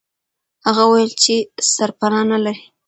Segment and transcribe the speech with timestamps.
[0.65, 1.35] هغه وویل چې
[1.73, 2.63] سرپنا نه لري.